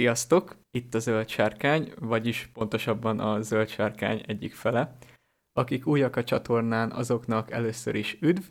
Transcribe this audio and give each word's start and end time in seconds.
Sziasztok! 0.00 0.56
Itt 0.70 0.94
a 0.94 0.98
Zöld 0.98 1.28
Sárkány, 1.28 1.92
vagyis 2.00 2.50
pontosabban 2.52 3.20
a 3.20 3.40
Zöld 3.40 3.68
Sárkány 3.68 4.22
egyik 4.26 4.54
fele. 4.54 4.96
Akik 5.52 5.86
újak 5.86 6.16
a 6.16 6.24
csatornán, 6.24 6.90
azoknak 6.90 7.50
először 7.50 7.94
is 7.94 8.18
üdv, 8.20 8.42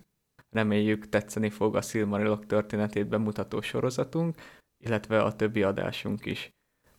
reméljük 0.49 1.09
tetszeni 1.09 1.49
fog 1.49 1.75
a 1.75 1.81
Silmarilok 1.81 2.45
történetét 2.45 3.07
bemutató 3.07 3.61
sorozatunk, 3.61 4.35
illetve 4.83 5.21
a 5.21 5.35
többi 5.35 5.63
adásunk 5.63 6.25
is. 6.25 6.51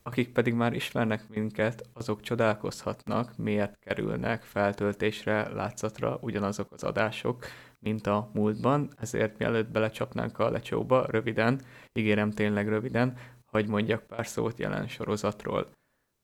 Akik 0.02 0.32
pedig 0.32 0.54
már 0.54 0.72
ismernek 0.72 1.28
minket, 1.28 1.88
azok 1.92 2.20
csodálkozhatnak, 2.20 3.36
miért 3.36 3.78
kerülnek 3.78 4.42
feltöltésre, 4.42 5.48
látszatra 5.48 6.18
ugyanazok 6.20 6.72
az 6.72 6.84
adások, 6.84 7.44
mint 7.78 8.06
a 8.06 8.30
múltban, 8.34 8.90
ezért 8.96 9.38
mielőtt 9.38 9.70
belecsapnánk 9.70 10.38
a 10.38 10.50
lecsóba, 10.50 11.06
röviden, 11.06 11.60
ígérem 11.92 12.30
tényleg 12.30 12.68
röviden, 12.68 13.16
hogy 13.50 13.68
mondjak 13.68 14.06
pár 14.06 14.26
szót 14.26 14.58
jelen 14.58 14.88
sorozatról. 14.88 15.70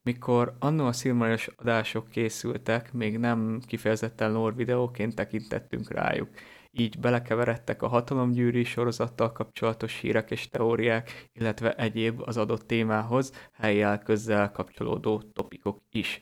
Mikor 0.02 0.56
annó 0.58 0.86
a 0.86 0.92
Silmarils 0.92 1.46
adások 1.56 2.08
készültek, 2.08 2.92
még 2.92 3.18
nem 3.18 3.60
kifejezetten 3.66 4.32
lore 4.32 4.54
videóként 4.54 5.14
tekintettünk 5.14 5.90
rájuk. 5.90 6.28
Így 6.70 6.98
belekeveredtek 6.98 7.82
a 7.82 7.88
hatalomgyűri 7.88 8.64
sorozattal 8.64 9.32
kapcsolatos 9.32 10.00
hírek 10.00 10.30
és 10.30 10.48
teóriák, 10.48 11.28
illetve 11.32 11.74
egyéb 11.74 12.20
az 12.24 12.36
adott 12.36 12.66
témához 12.66 13.32
helyjel 13.52 13.98
közzel 13.98 14.50
kapcsolódó 14.50 15.22
topikok 15.32 15.82
is. 15.90 16.20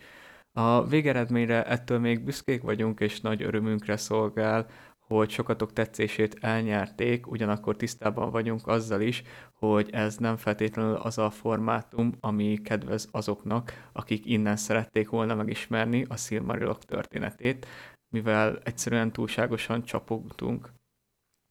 A 0.53 0.87
végeredményre 0.87 1.65
ettől 1.65 1.99
még 1.99 2.25
büszkék 2.25 2.63
vagyunk, 2.63 3.01
és 3.01 3.21
nagy 3.21 3.43
örömünkre 3.43 3.97
szolgál, 3.97 4.67
hogy 5.07 5.31
sokatok 5.31 5.73
tetszését 5.73 6.37
elnyerték, 6.41 7.31
ugyanakkor 7.31 7.77
tisztában 7.77 8.31
vagyunk 8.31 8.67
azzal 8.67 9.01
is, 9.01 9.23
hogy 9.53 9.91
ez 9.91 10.17
nem 10.17 10.37
feltétlenül 10.37 10.95
az 10.95 11.19
a 11.19 11.31
formátum, 11.31 12.13
ami 12.21 12.59
kedvez 12.63 13.09
azoknak, 13.11 13.89
akik 13.93 14.27
innen 14.27 14.57
szerették 14.57 15.09
volna 15.09 15.35
megismerni 15.35 16.05
a 16.09 16.17
Silmarilok 16.17 16.85
történetét, 16.85 17.67
mivel 18.09 18.59
egyszerűen 18.65 19.13
túlságosan 19.13 19.83
csapogtunk. 19.83 20.73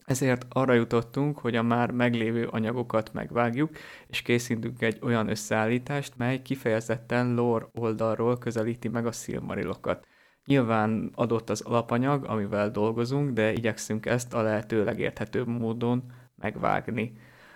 Ezért 0.05 0.45
arra 0.49 0.73
jutottunk, 0.73 1.39
hogy 1.39 1.55
a 1.55 1.61
már 1.61 1.91
meglévő 1.91 2.47
anyagokat 2.47 3.13
megvágjuk, 3.13 3.77
és 4.07 4.21
készítünk 4.21 4.81
egy 4.81 4.99
olyan 5.01 5.29
összeállítást, 5.29 6.17
mely 6.17 6.41
kifejezetten 6.41 7.33
lore 7.33 7.67
oldalról 7.71 8.37
közelíti 8.37 8.87
meg 8.87 9.05
a 9.05 9.11
Silmarilokat. 9.11 10.07
Nyilván 10.45 11.11
adott 11.15 11.49
az 11.49 11.61
alapanyag, 11.61 12.25
amivel 12.25 12.71
dolgozunk, 12.71 13.33
de 13.33 13.53
igyekszünk 13.53 14.05
ezt 14.05 14.33
a 14.33 14.41
lehető 14.41 14.83
legérthetőbb 14.83 15.47
módon 15.47 16.03
megvágni. 16.35 17.13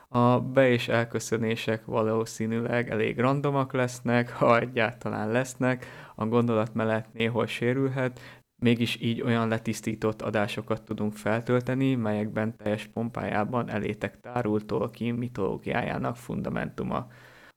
A 0.08 0.39
be- 0.39 0.69
és 0.69 0.88
elköszönések 0.88 1.86
valószínűleg 1.86 2.89
elég 2.89 3.19
randomak 3.19 3.73
lesznek, 3.73 4.31
ha 4.31 4.59
egyáltalán 4.59 5.31
lesznek, 5.31 5.86
a 6.16 6.25
gondolat 6.25 6.73
mellett 6.73 7.13
néhol 7.13 7.45
sérülhet, 7.45 8.19
mégis 8.56 9.02
így 9.02 9.22
olyan 9.22 9.47
letisztított 9.47 10.22
adásokat 10.22 10.81
tudunk 10.81 11.13
feltölteni, 11.13 11.95
melyekben 11.95 12.56
teljes 12.58 12.86
pompájában 12.86 13.69
elétek 13.69 14.19
tárul 14.19 14.66
Tolkien 14.66 15.16
mitológiájának 15.16 16.16
fundamentuma 16.16 17.08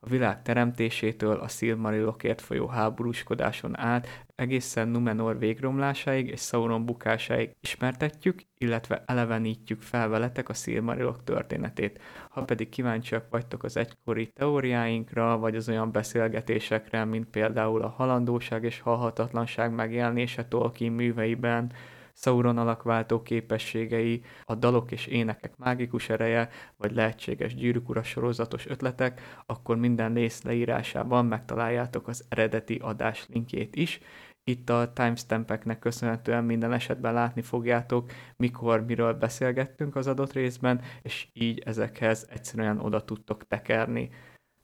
a 0.00 0.08
világ 0.08 0.42
teremtésétől 0.42 1.36
a 1.36 1.48
Silmarilokért 1.48 2.40
folyó 2.40 2.67
háborúskodáson 2.67 3.78
át 3.78 4.27
egészen 4.34 4.89
Numenor 4.89 5.39
végromlásáig 5.39 6.28
és 6.28 6.40
Sauron 6.40 6.84
bukásáig 6.84 7.56
ismertetjük, 7.61 8.42
illetve 8.58 9.02
elevenítjük 9.06 9.80
fel 9.80 10.08
veletek 10.08 10.48
a 10.48 10.55
Silmarilok 10.55 11.24
történetét. 11.24 12.00
Ha 12.30 12.45
pedig 12.45 12.68
kíváncsiak 12.68 13.27
vagytok 13.30 13.62
az 13.62 13.77
egykori 13.77 14.30
teóriáinkra, 14.34 15.39
vagy 15.39 15.56
az 15.56 15.68
olyan 15.68 15.92
beszélgetésekre, 15.92 17.05
mint 17.05 17.27
például 17.27 17.83
a 17.83 17.89
halandóság 17.89 18.64
és 18.64 18.80
halhatatlanság 18.80 19.73
megjelenése 19.73 20.44
Tolkien 20.44 20.92
műveiben, 20.92 21.73
Sauron 22.20 22.58
alakváltó 22.58 23.23
képességei, 23.23 24.23
a 24.45 24.55
dalok 24.55 24.92
és 24.92 25.06
énekek 25.06 25.56
mágikus 25.56 26.08
ereje, 26.08 26.48
vagy 26.77 26.92
lehetséges 26.92 27.55
gyűrűk 27.55 28.05
sorozatos 28.05 28.67
ötletek, 28.67 29.42
akkor 29.46 29.77
minden 29.77 30.14
rész 30.14 30.42
leírásában 30.42 31.27
megtaláljátok 31.27 32.08
az 32.08 32.24
eredeti 32.29 32.79
adás 32.83 33.27
linkjét 33.29 33.77
is, 33.77 34.01
itt 34.48 34.70
a 34.70 34.92
timestampeknek 34.92 35.79
köszönhetően 35.79 36.45
minden 36.45 36.73
esetben 36.73 37.12
látni 37.12 37.42
fogjátok, 37.42 38.11
mikor, 38.36 38.85
miről 38.85 39.12
beszélgettünk 39.12 39.96
az 39.96 40.06
adott 40.06 40.33
részben, 40.33 40.80
és 41.02 41.29
így 41.33 41.62
ezekhez 41.64 42.27
egyszerűen 42.30 42.79
oda 42.80 43.05
tudtok 43.05 43.46
tekerni. 43.46 44.11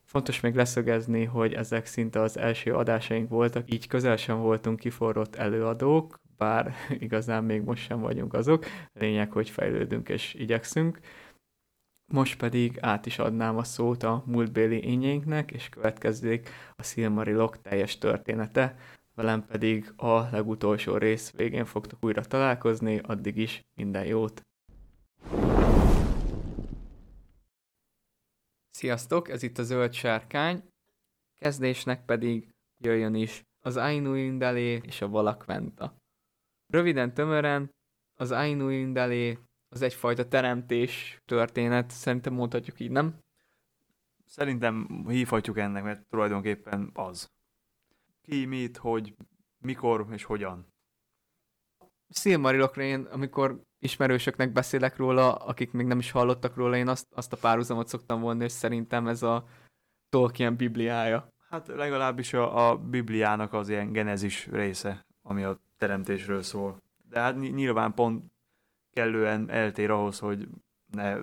Fontos 0.04 0.40
még 0.40 0.54
leszögezni, 0.54 1.24
hogy 1.24 1.52
ezek 1.52 1.86
szinte 1.86 2.20
az 2.20 2.38
első 2.38 2.74
adásaink 2.74 3.28
voltak, 3.28 3.72
így 3.72 3.86
közel 3.86 4.16
sem 4.16 4.38
voltunk 4.38 4.78
kiforrott 4.78 5.34
előadók, 5.34 6.22
bár 6.36 6.74
igazán 6.98 7.44
még 7.44 7.62
most 7.62 7.82
sem 7.82 8.00
vagyunk 8.00 8.34
azok. 8.34 8.64
Lényeg, 8.92 9.32
hogy 9.32 9.50
fejlődünk 9.50 10.08
és 10.08 10.34
igyekszünk. 10.34 10.98
Most 12.12 12.38
pedig 12.38 12.78
át 12.80 13.06
is 13.06 13.18
adnám 13.18 13.56
a 13.56 13.64
szót 13.64 14.02
a 14.02 14.22
múltbéli 14.26 14.84
ényeinknek, 14.84 15.50
és 15.50 15.68
következzék 15.68 16.48
a 16.76 16.82
Silmarilok 16.82 17.60
teljes 17.60 17.98
története. 17.98 18.76
Velem 19.14 19.46
pedig 19.46 19.92
a 19.96 20.28
legutolsó 20.30 20.96
rész 20.96 21.30
végén 21.30 21.64
fogtok 21.64 22.04
újra 22.04 22.22
találkozni, 22.22 22.98
addig 22.98 23.36
is 23.36 23.64
minden 23.74 24.04
jót! 24.04 24.42
Sziasztok, 28.70 29.28
ez 29.28 29.42
itt 29.42 29.58
a 29.58 29.62
Zöld 29.62 29.92
Sárkány, 29.92 30.62
kezdésnek 31.38 32.04
pedig 32.04 32.48
jöjjön 32.78 33.14
is 33.14 33.44
az 33.60 33.76
Ainu 33.76 34.14
Indalé 34.14 34.80
és 34.82 35.00
a 35.00 35.08
Valakventa. 35.08 35.96
Röviden, 36.66 37.14
tömören, 37.14 37.70
az 38.14 38.30
Ainu 38.30 38.68
Indalé 38.68 39.38
az 39.68 39.82
egyfajta 39.82 40.28
teremtés 40.28 41.20
történet, 41.24 41.90
szerintem 41.90 42.32
mondhatjuk 42.32 42.80
így, 42.80 42.90
nem? 42.90 43.18
Szerintem 44.26 45.04
hívhatjuk 45.08 45.58
ennek, 45.58 45.82
mert 45.82 46.08
tulajdonképpen 46.08 46.90
az. 46.94 47.30
Ki, 48.22 48.44
mit, 48.44 48.76
hogy, 48.76 49.14
mikor 49.58 50.06
és 50.10 50.24
hogyan. 50.24 50.72
Silmarilokra 52.08 52.82
én, 52.82 53.00
amikor 53.00 53.62
ismerősöknek 53.78 54.52
beszélek 54.52 54.96
róla, 54.96 55.34
akik 55.34 55.72
még 55.72 55.86
nem 55.86 55.98
is 55.98 56.10
hallottak 56.10 56.56
róla, 56.56 56.76
én 56.76 56.88
azt, 56.88 57.06
azt 57.10 57.32
a 57.32 57.36
párhuzamot 57.36 57.88
szoktam 57.88 58.20
vonni, 58.20 58.44
és 58.44 58.52
szerintem 58.52 59.08
ez 59.08 59.22
a 59.22 59.46
Tolkien 60.08 60.56
bibliája. 60.56 61.28
Hát 61.48 61.68
legalábbis 61.68 62.32
a, 62.32 62.68
a 62.68 62.76
bibliának 62.76 63.52
az 63.52 63.68
ilyen 63.68 63.92
genezis 63.92 64.46
része, 64.46 65.06
ami 65.26 65.42
a 65.42 65.60
teremtésről 65.78 66.42
szól. 66.42 66.82
De 67.08 67.20
hát 67.20 67.38
nyilván 67.38 67.94
pont 67.94 68.24
kellően 68.92 69.50
eltér 69.50 69.90
ahhoz, 69.90 70.18
hogy 70.18 70.48
ne 70.90 71.16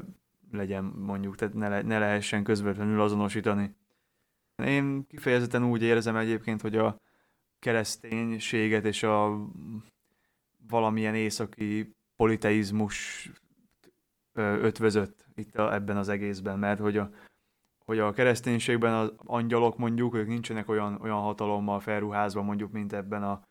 legyen 0.52 0.84
mondjuk, 0.84 1.36
tehát 1.36 1.54
ne, 1.54 1.70
le, 1.70 1.82
ne 1.82 2.00
lehessen 2.00 2.44
közvetlenül 2.44 3.02
azonosítani. 3.02 3.76
Én 4.56 5.08
kifejezetten 5.08 5.64
úgy 5.64 5.82
érzem 5.82 6.16
egyébként, 6.16 6.62
hogy 6.62 6.78
a 6.78 6.96
kereszténységet 7.60 8.86
és 8.86 9.04
a 9.04 9.48
valamilyen 10.70 11.16
északi 11.16 11.96
politeizmus 12.16 13.30
ötvözött 14.34 15.26
itt 15.36 15.58
a, 15.58 15.74
ebben 15.74 15.98
az 15.98 16.10
egészben, 16.10 16.60
mert 16.60 16.80
hogy 16.80 16.98
a, 16.98 17.10
hogy 17.86 18.00
a 18.00 18.12
kereszténységben 18.12 18.94
az 18.94 19.14
angyalok 19.18 19.78
mondjuk, 19.78 20.16
ők 20.16 20.28
nincsenek 20.28 20.70
olyan, 20.70 21.02
olyan 21.02 21.20
hatalommal 21.20 21.80
felruházva 21.80 22.42
mondjuk, 22.42 22.72
mint 22.72 22.94
ebben 22.94 23.24
a 23.24 23.42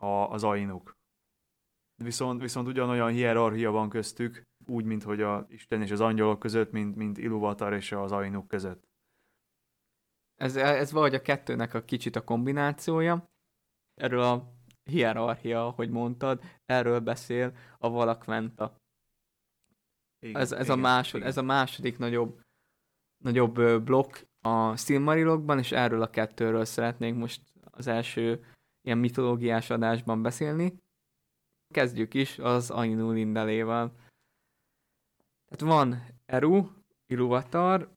a, 0.00 0.06
az 0.06 0.44
ainuk. 0.44 0.98
Viszont, 2.02 2.40
viszont 2.40 2.66
ugyanolyan 2.66 3.10
hierarchia 3.10 3.70
van 3.70 3.88
köztük, 3.88 4.48
úgy, 4.66 4.84
mint 4.84 5.02
hogy 5.02 5.20
a 5.20 5.46
Isten 5.48 5.82
és 5.82 5.90
az 5.90 6.00
angyalok 6.00 6.38
között, 6.38 6.70
mint, 6.70 6.96
mint 6.96 7.18
Iluvatar 7.18 7.72
és 7.72 7.92
az 7.92 8.12
ainuk 8.12 8.48
között. 8.48 8.88
Ez, 10.34 10.56
ez 10.56 10.92
valahogy 10.92 11.14
a 11.14 11.22
kettőnek 11.22 11.74
a 11.74 11.84
kicsit 11.84 12.16
a 12.16 12.24
kombinációja. 12.24 13.30
Erről 13.94 14.22
a 14.22 14.52
hierarchia, 14.84 15.66
ahogy 15.66 15.90
mondtad, 15.90 16.42
erről 16.64 17.00
beszél 17.00 17.56
a 17.78 17.90
Valakventa. 17.90 18.76
Igen, 20.18 20.40
ez, 20.40 20.52
ez, 20.52 20.64
igen, 20.64 20.78
a 20.78 20.80
másod, 20.80 21.14
igen. 21.14 21.28
ez 21.28 21.36
a 21.36 21.42
második 21.42 21.98
nagyobb, 21.98 22.40
nagyobb 23.24 23.82
blokk 23.82 24.16
a 24.40 24.76
Silmarilokban, 24.76 25.58
és 25.58 25.72
erről 25.72 26.02
a 26.02 26.10
kettőről 26.10 26.64
szeretnénk 26.64 27.18
most 27.18 27.42
az 27.70 27.86
első 27.86 28.44
ilyen 28.82 28.98
mitológiás 28.98 29.70
adásban 29.70 30.22
beszélni. 30.22 30.78
Kezdjük 31.74 32.14
is 32.14 32.38
az 32.38 32.70
Ainu 32.70 33.10
Lindelével. 33.10 33.94
Tehát 35.48 35.74
van 35.74 36.06
Eru, 36.26 36.68
Iluvatar, 37.06 37.92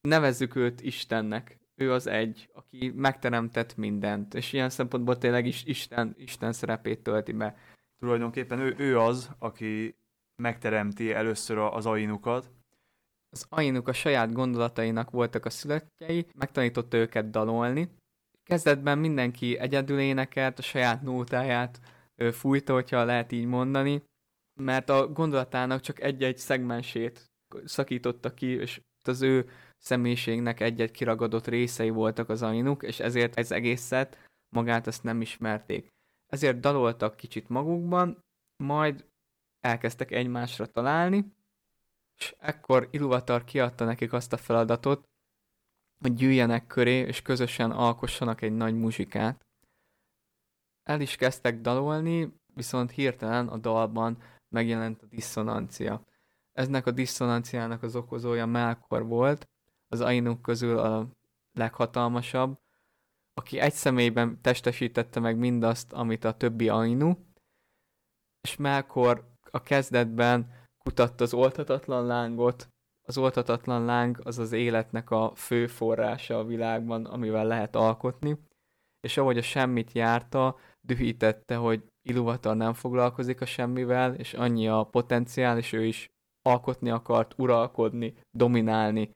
nevezzük 0.00 0.54
őt 0.54 0.80
Istennek. 0.80 1.58
Ő 1.74 1.92
az 1.92 2.06
egy, 2.06 2.50
aki 2.52 2.92
megteremtett 2.94 3.76
mindent, 3.76 4.34
és 4.34 4.52
ilyen 4.52 4.70
szempontból 4.70 5.18
tényleg 5.18 5.46
is 5.46 5.64
Isten, 5.64 6.14
Isten 6.18 6.52
szerepét 6.52 7.02
tölti 7.02 7.32
be. 7.32 7.56
Tulajdonképpen 7.98 8.58
ő, 8.58 8.74
ő 8.78 8.98
az, 8.98 9.30
aki 9.38 9.96
megteremti 10.42 11.12
először 11.12 11.58
az 11.58 11.86
ainukat, 11.86 12.50
Az 13.32 13.46
Ainuk 13.48 13.88
a 13.88 13.92
saját 13.92 14.32
gondolatainak 14.32 15.10
voltak 15.10 15.44
a 15.44 15.50
születjei, 15.50 16.26
megtanította 16.34 16.96
őket 16.96 17.30
dalolni. 17.30 17.99
Kezdetben 18.42 18.98
mindenki 18.98 19.58
egyedül 19.58 19.98
énekelt, 19.98 20.58
a 20.58 20.62
saját 20.62 21.02
nótáját 21.02 21.80
fújta, 22.32 22.72
hogyha 22.72 23.04
lehet 23.04 23.32
így 23.32 23.46
mondani, 23.46 24.02
mert 24.60 24.88
a 24.88 25.08
gondolatának 25.12 25.80
csak 25.80 26.00
egy-egy 26.00 26.38
szegmensét 26.38 27.30
szakította 27.64 28.34
ki, 28.34 28.46
és 28.46 28.80
az 29.04 29.22
ő 29.22 29.48
személyiségnek 29.78 30.60
egy-egy 30.60 30.90
kiragadott 30.90 31.46
részei 31.46 31.90
voltak 31.90 32.28
az 32.28 32.42
Ainuk, 32.42 32.82
és 32.82 33.00
ezért 33.00 33.38
ez 33.38 33.50
egészet 33.50 34.18
magát 34.48 34.86
azt 34.86 35.02
nem 35.02 35.20
ismerték. 35.20 35.88
Ezért 36.26 36.60
daloltak 36.60 37.16
kicsit 37.16 37.48
magukban, 37.48 38.24
majd 38.56 39.04
elkezdtek 39.60 40.10
egymásra 40.10 40.66
találni, 40.66 41.32
és 42.18 42.34
ekkor 42.38 42.88
Iluvatar 42.90 43.44
kiadta 43.44 43.84
nekik 43.84 44.12
azt 44.12 44.32
a 44.32 44.36
feladatot, 44.36 45.08
hogy 46.00 46.14
gyűjjenek 46.14 46.66
köré, 46.66 46.98
és 46.98 47.22
közösen 47.22 47.70
alkossanak 47.70 48.42
egy 48.42 48.52
nagy 48.52 48.74
muzsikát. 48.74 49.46
El 50.82 51.00
is 51.00 51.16
kezdtek 51.16 51.60
dalolni, 51.60 52.34
viszont 52.54 52.90
hirtelen 52.90 53.48
a 53.48 53.56
dalban 53.56 54.22
megjelent 54.48 55.02
a 55.02 55.06
diszonancia. 55.06 56.04
Eznek 56.52 56.86
a 56.86 56.90
diszonanciának 56.90 57.82
az 57.82 57.96
okozója 57.96 58.46
Melkor 58.46 59.06
volt, 59.06 59.48
az 59.88 60.00
Ainuk 60.00 60.42
közül 60.42 60.78
a 60.78 61.08
leghatalmasabb, 61.52 62.58
aki 63.34 63.58
egy 63.58 63.72
személyben 63.72 64.40
testesítette 64.40 65.20
meg 65.20 65.36
mindazt, 65.36 65.92
amit 65.92 66.24
a 66.24 66.36
többi 66.36 66.68
Ainu, 66.68 67.14
és 68.40 68.56
Melkor 68.56 69.28
a 69.50 69.62
kezdetben 69.62 70.52
kutatta 70.78 71.24
az 71.24 71.34
oltatatlan 71.34 72.06
lángot, 72.06 72.69
az 73.10 73.18
oltatatlan 73.18 73.84
láng 73.84 74.20
az 74.22 74.38
az 74.38 74.52
életnek 74.52 75.10
a 75.10 75.32
fő 75.34 75.66
forrása 75.66 76.38
a 76.38 76.44
világban, 76.44 77.04
amivel 77.04 77.46
lehet 77.46 77.76
alkotni, 77.76 78.38
és 79.00 79.16
ahogy 79.16 79.38
a 79.38 79.42
semmit 79.42 79.92
járta, 79.92 80.56
dühítette, 80.80 81.56
hogy 81.56 81.84
Iluvatar 82.02 82.56
nem 82.56 82.72
foglalkozik 82.72 83.40
a 83.40 83.46
semmivel, 83.46 84.14
és 84.14 84.34
annyi 84.34 84.68
a 84.68 84.84
potenciál, 84.84 85.58
és 85.58 85.72
ő 85.72 85.84
is 85.84 86.10
alkotni 86.42 86.90
akart, 86.90 87.34
uralkodni, 87.36 88.14
dominálni, 88.30 89.14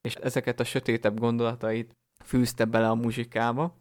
és 0.00 0.14
ezeket 0.14 0.60
a 0.60 0.64
sötétebb 0.64 1.18
gondolatait 1.18 1.96
fűzte 2.24 2.64
bele 2.64 2.88
a 2.88 2.94
muzsikába, 2.94 3.76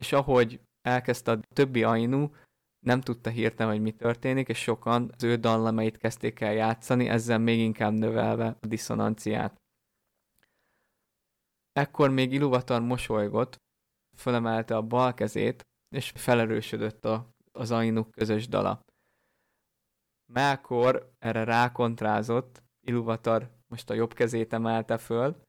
és 0.00 0.12
ahogy 0.12 0.60
elkezdte 0.82 1.32
a 1.32 1.40
többi 1.54 1.82
Ainu, 1.82 2.28
nem 2.84 3.00
tudta 3.00 3.30
hirtelen, 3.30 3.72
hogy 3.72 3.82
mi 3.82 3.92
történik, 3.92 4.48
és 4.48 4.58
sokan 4.58 5.10
az 5.16 5.22
ő 5.22 5.36
dallamait 5.36 5.96
kezdték 5.96 6.40
el 6.40 6.52
játszani, 6.52 7.08
ezzel 7.08 7.38
még 7.38 7.58
inkább 7.58 7.92
növelve 7.92 8.56
a 8.60 8.66
diszonanciát. 8.66 9.62
Ekkor 11.72 12.10
még 12.10 12.32
Iluvatar 12.32 12.80
mosolygott, 12.80 13.56
fölemelte 14.16 14.76
a 14.76 14.82
bal 14.82 15.14
kezét, 15.14 15.62
és 15.94 16.12
felerősödött 16.14 17.04
a, 17.04 17.30
az 17.52 17.70
Ainuk 17.70 18.10
közös 18.10 18.48
dala. 18.48 18.80
Melkor 20.32 21.12
erre 21.18 21.44
rákontrázott, 21.44 22.62
Iluvatar 22.86 23.50
most 23.66 23.90
a 23.90 23.94
jobb 23.94 24.12
kezét 24.12 24.52
emelte 24.52 24.98
föl, 24.98 25.42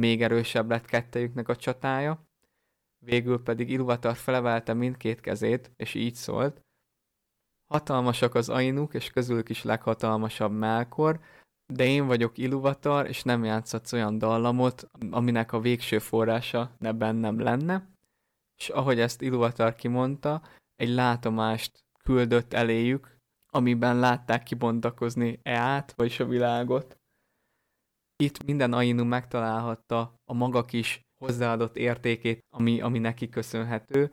még 0.00 0.22
erősebb 0.22 0.70
lett 0.70 0.84
kettejüknek 0.84 1.48
a 1.48 1.56
csatája, 1.56 2.24
végül 3.04 3.42
pedig 3.42 3.70
Iluvatar 3.70 4.16
felemelte 4.16 4.74
mindkét 4.74 5.20
kezét, 5.20 5.70
és 5.76 5.94
így 5.94 6.14
szólt, 6.14 6.60
Hatalmasak 7.72 8.34
az 8.34 8.48
Ainuk, 8.48 8.94
és 8.94 9.10
közülük 9.10 9.48
is 9.48 9.62
leghatalmasabb 9.62 10.52
Melkor, 10.52 11.20
de 11.72 11.84
én 11.84 12.06
vagyok 12.06 12.38
Iluvatar, 12.38 13.06
és 13.06 13.22
nem 13.22 13.44
játszhatsz 13.44 13.92
olyan 13.92 14.18
dallamot, 14.18 14.90
aminek 15.10 15.52
a 15.52 15.60
végső 15.60 15.98
forrása 15.98 16.70
ne 16.78 16.92
bennem 16.92 17.40
lenne. 17.40 17.88
És 18.58 18.68
ahogy 18.68 19.00
ezt 19.00 19.22
Iluvatar 19.22 19.74
kimondta, 19.74 20.42
egy 20.76 20.88
látomást 20.88 21.84
küldött 22.04 22.52
eléjük, 22.52 23.16
amiben 23.52 23.98
látták 23.98 24.42
kibontakozni 24.42 25.38
Eát, 25.42 25.92
vagyis 25.96 26.20
a 26.20 26.26
világot. 26.26 26.96
Itt 28.16 28.44
minden 28.44 28.72
Ainu 28.72 29.04
megtalálhatta 29.04 30.14
a 30.24 30.34
maga 30.34 30.64
kis 30.64 31.00
hozzáadott 31.24 31.76
értékét, 31.76 32.40
ami, 32.56 32.80
ami 32.80 32.98
neki 32.98 33.28
köszönhető, 33.28 34.12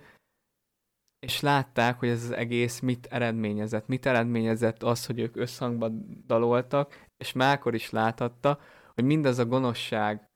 és 1.20 1.40
látták, 1.40 2.00
hogy 2.00 2.10
ez 2.10 2.24
az 2.24 2.32
egész 2.32 2.80
mit 2.80 3.06
eredményezett. 3.06 3.88
Mit 3.88 4.06
eredményezett 4.06 4.84
az, 4.84 5.06
hogy 5.06 5.20
ők 5.20 5.36
összhangban 5.36 6.24
daloltak, 6.26 7.06
és 7.18 7.32
Mákor 7.32 7.74
is 7.74 7.90
láthatta, 7.90 8.60
hogy 8.94 9.04
mindaz 9.04 9.40
a 9.40 9.46
gonoszság, 9.46 10.30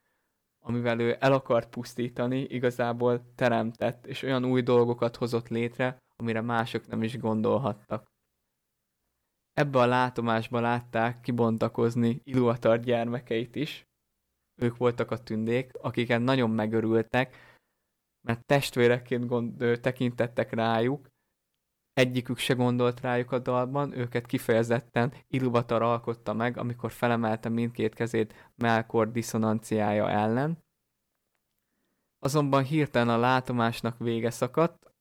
amivel 0.65 0.99
ő 0.99 1.17
el 1.19 1.33
akart 1.33 1.69
pusztítani, 1.69 2.39
igazából 2.39 3.33
teremtett, 3.35 4.05
és 4.05 4.23
olyan 4.23 4.45
új 4.45 4.61
dolgokat 4.61 5.15
hozott 5.15 5.47
létre, 5.47 5.97
amire 6.15 6.41
mások 6.41 6.87
nem 6.87 7.03
is 7.03 7.17
gondolhattak. 7.17 8.11
Ebbe 9.53 9.79
a 9.79 9.85
látomásba 9.85 10.59
látták 10.59 11.21
kibontakozni 11.21 12.21
Iluatar 12.23 12.79
gyermekeit 12.79 13.55
is. 13.55 13.87
Ők 14.61 14.77
voltak 14.77 15.11
a 15.11 15.17
tündék, 15.17 15.71
akiken 15.81 16.21
nagyon 16.21 16.49
megörültek, 16.49 17.52
mert 18.27 18.45
testvéreként 18.45 19.25
gond, 19.25 19.79
tekintettek 19.81 20.53
rájuk, 20.53 21.11
egyikük 21.93 22.37
se 22.37 22.53
gondolt 22.53 22.99
rájuk 22.99 23.31
a 23.31 23.39
dalban, 23.39 23.97
őket 23.97 24.25
kifejezetten 24.25 25.13
Iluvatar 25.27 25.81
alkotta 25.81 26.33
meg, 26.33 26.57
amikor 26.57 26.91
felemelte 26.91 27.49
mindkét 27.49 27.93
kezét 27.93 28.51
Melkor 28.55 29.11
diszonanciája 29.11 30.09
ellen. 30.09 30.63
Azonban 32.19 32.63
hirtelen 32.63 33.09
a 33.09 33.17
látomásnak 33.17 33.97
vége 33.97 34.29
szakadt, 34.29 34.91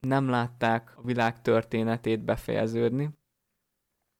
nem 0.00 0.28
látták 0.28 0.98
a 0.98 1.02
világ 1.02 1.40
történetét 1.40 2.24
befejeződni. 2.24 3.18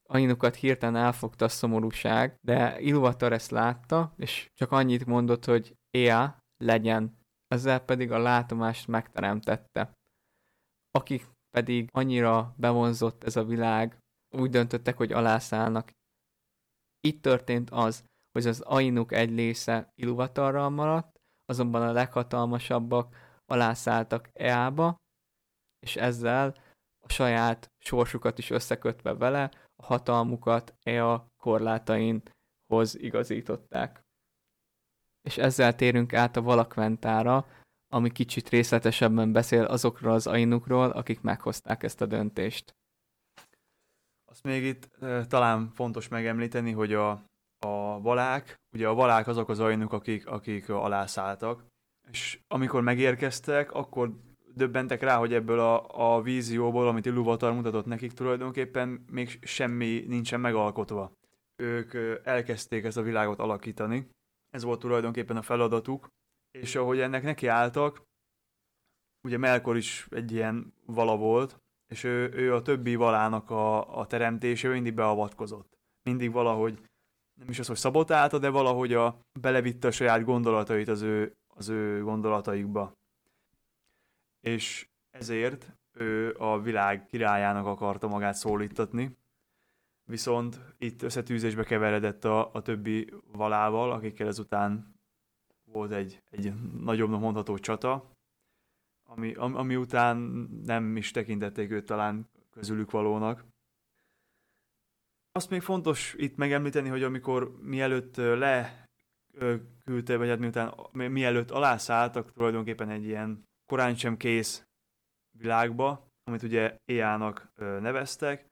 Ainukat 0.03 0.55
hirtelen 0.55 0.95
elfogta 0.95 1.45
a 1.45 1.49
szomorúság, 1.49 2.39
de 2.41 2.79
Iluvatar 2.79 3.33
ezt 3.33 3.51
látta, 3.51 4.13
és 4.17 4.51
csak 4.53 4.71
annyit 4.71 5.05
mondott, 5.05 5.45
hogy 5.45 5.77
Ea, 5.91 6.43
legyen 6.57 7.20
ezzel 7.51 7.79
pedig 7.79 8.11
a 8.11 8.17
látomást 8.17 8.87
megteremtette. 8.87 9.91
Akik 10.91 11.29
pedig 11.49 11.89
annyira 11.91 12.53
bevonzott 12.57 13.23
ez 13.23 13.35
a 13.35 13.43
világ, 13.43 13.97
úgy 14.35 14.49
döntöttek, 14.49 14.97
hogy 14.97 15.11
alászállnak. 15.11 15.91
Itt 16.99 17.21
történt 17.21 17.69
az, 17.69 18.03
hogy 18.31 18.47
az 18.47 18.61
Ainuk 18.61 19.11
egy 19.11 19.35
része 19.35 19.91
Iluvatarral 19.95 20.69
maradt, 20.69 21.19
azonban 21.45 21.81
a 21.81 21.91
leghatalmasabbak 21.91 23.15
alászálltak 23.45 24.29
Eába, 24.33 24.95
és 25.79 25.95
ezzel 25.95 26.55
a 27.03 27.09
saját 27.09 27.67
sorsukat 27.83 28.37
is 28.37 28.49
összekötve 28.49 29.13
vele, 29.13 29.51
a 29.75 29.85
hatalmukat 29.85 30.75
Ea 30.83 31.27
korlátainhoz 31.43 32.95
igazították 32.95 34.01
és 35.21 35.37
ezzel 35.37 35.75
térünk 35.75 36.13
át 36.13 36.35
a 36.35 36.41
Valakventára, 36.41 37.45
ami 37.93 38.11
kicsit 38.11 38.49
részletesebben 38.49 39.31
beszél 39.31 39.63
azokról 39.63 40.13
az 40.13 40.27
ainukról, 40.27 40.89
akik 40.89 41.21
meghozták 41.21 41.83
ezt 41.83 42.01
a 42.01 42.05
döntést. 42.05 42.75
Azt 44.31 44.43
még 44.43 44.63
itt 44.63 44.89
e, 45.01 45.25
talán 45.25 45.71
fontos 45.73 46.07
megemlíteni, 46.07 46.71
hogy 46.71 46.93
a, 46.93 47.09
a 47.65 48.01
valák, 48.01 48.55
ugye 48.75 48.87
a 48.87 48.93
valák 48.93 49.27
azok 49.27 49.49
az 49.49 49.59
ainuk, 49.59 49.93
akik, 49.93 50.27
akik 50.27 50.69
alászálltak, 50.69 51.65
és 52.11 52.39
amikor 52.47 52.81
megérkeztek, 52.81 53.71
akkor 53.71 54.11
döbbentek 54.53 55.01
rá, 55.01 55.17
hogy 55.17 55.33
ebből 55.33 55.59
a, 55.59 56.15
a 56.15 56.21
vízióból, 56.21 56.87
amit 56.87 57.05
Iluvatar 57.05 57.53
mutatott 57.53 57.85
nekik 57.85 58.11
tulajdonképpen 58.11 59.05
még 59.11 59.39
semmi 59.41 60.03
nincsen 60.07 60.39
megalkotva. 60.39 61.11
Ők 61.55 61.93
elkezdték 62.23 62.83
ezt 62.83 62.97
a 62.97 63.01
világot 63.01 63.39
alakítani, 63.39 64.09
ez 64.51 64.63
volt 64.63 64.79
tulajdonképpen 64.79 65.37
a 65.37 65.41
feladatuk, 65.41 66.07
és 66.51 66.75
ahogy 66.75 66.99
ennek 66.99 67.23
nekiálltak, 67.23 68.01
ugye 69.23 69.37
Melkor 69.37 69.77
is 69.77 70.07
egy 70.09 70.31
ilyen 70.31 70.73
vala 70.85 71.17
volt, 71.17 71.59
és 71.87 72.03
ő, 72.03 72.31
ő 72.33 72.53
a 72.53 72.61
többi 72.61 72.95
valának 72.95 73.49
a, 73.49 73.97
a 73.99 74.07
teremtése 74.07 74.69
mindig 74.69 74.93
beavatkozott. 74.93 75.77
Mindig 76.03 76.31
valahogy, 76.31 76.79
nem 77.39 77.49
is 77.49 77.59
az, 77.59 77.67
hogy 77.67 77.75
szabotálta, 77.77 78.39
de 78.39 78.49
valahogy 78.49 78.93
a, 78.93 79.19
belevitte 79.39 79.87
a 79.87 79.91
saját 79.91 80.23
gondolatait 80.23 80.87
az 80.87 81.01
ő, 81.01 81.35
az 81.47 81.69
ő 81.69 82.03
gondolataikba. 82.03 82.93
És 84.39 84.89
ezért 85.09 85.75
ő 85.91 86.35
a 86.37 86.61
világ 86.61 87.05
királyának 87.05 87.65
akarta 87.65 88.07
magát 88.07 88.35
szólítatni, 88.35 89.17
viszont 90.11 90.59
itt 90.77 91.01
összetűzésbe 91.01 91.63
keveredett 91.63 92.25
a, 92.25 92.53
a 92.53 92.61
többi 92.61 93.13
valával, 93.31 93.91
akikkel 93.91 94.27
ezután 94.27 94.95
volt 95.71 95.91
egy, 95.91 96.21
egy 96.29 96.53
nagyobbnak 96.79 97.19
mondható 97.19 97.57
csata, 97.57 98.11
ami, 99.09 99.33
ami 99.33 99.75
után 99.75 100.17
nem 100.63 100.95
is 100.95 101.11
tekintették 101.11 101.71
őt 101.71 101.85
talán 101.85 102.29
közülük 102.49 102.91
valónak. 102.91 103.45
Azt 105.31 105.49
még 105.49 105.61
fontos 105.61 106.13
itt 106.17 106.35
megemlíteni, 106.35 106.89
hogy 106.89 107.03
amikor 107.03 107.57
mielőtt 107.61 108.15
le 108.15 108.85
küldte, 109.83 110.17
vagy 110.17 110.27
hát 110.27 110.39
miután, 110.39 110.73
mielőtt 110.91 111.51
alászálltak 111.51 112.33
tulajdonképpen 112.33 112.89
egy 112.89 113.05
ilyen 113.05 113.47
korán 113.65 113.95
sem 113.95 114.17
kész 114.17 114.65
világba, 115.37 116.07
amit 116.23 116.43
ugye 116.43 116.77
Éjának 116.85 117.51
neveztek, 117.55 118.50